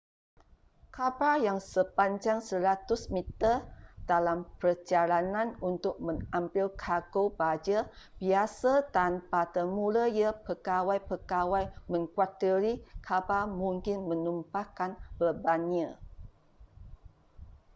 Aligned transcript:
kapal 0.95 1.37
yang 1.49 1.59
sepanjang 1.73 2.39
100-meter 2.49 3.55
dalam 4.11 4.37
perjalanan 4.61 5.49
untuk 5.69 5.95
mengambil 6.05 6.67
kargo 6.83 7.23
baja 7.39 7.79
biasa 8.21 8.73
dan 8.95 9.11
pada 9.33 9.61
mulanya 9.77 10.29
pegawai-pegawai 10.45 11.65
mengkhuatiri 11.91 12.73
kapal 13.07 13.43
mungkin 13.61 13.97
menumpahkan 14.09 14.91
bebannya 15.21 15.89